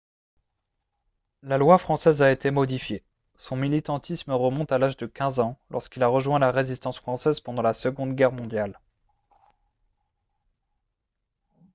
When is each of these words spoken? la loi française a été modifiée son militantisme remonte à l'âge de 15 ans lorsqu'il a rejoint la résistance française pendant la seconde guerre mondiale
la 1.43 1.59
loi 1.59 1.77
française 1.77 2.23
a 2.23 2.31
été 2.31 2.49
modifiée 2.49 3.03
son 3.37 3.55
militantisme 3.55 4.31
remonte 4.31 4.71
à 4.71 4.79
l'âge 4.79 4.97
de 4.97 5.05
15 5.05 5.39
ans 5.39 5.59
lorsqu'il 5.69 6.01
a 6.01 6.07
rejoint 6.07 6.39
la 6.39 6.49
résistance 6.49 6.97
française 6.97 7.39
pendant 7.39 7.61
la 7.61 7.73
seconde 7.73 8.15
guerre 8.15 8.31
mondiale 8.31 8.79